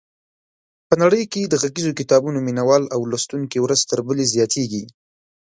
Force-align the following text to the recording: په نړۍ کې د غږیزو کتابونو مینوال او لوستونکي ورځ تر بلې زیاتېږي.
په 0.87 0.93
نړۍ 1.01 1.23
کې 1.31 1.41
د 1.45 1.53
غږیزو 1.61 1.97
کتابونو 1.99 2.39
مینوال 2.47 2.83
او 2.95 3.01
لوستونکي 3.11 3.57
ورځ 3.61 3.81
تر 3.89 3.99
بلې 4.07 4.25
زیاتېږي. 4.33 4.83